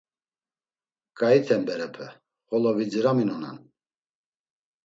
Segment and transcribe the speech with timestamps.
[1.19, 2.07] K̆aiten berepe,
[2.47, 3.57] xolo vidziraminonan.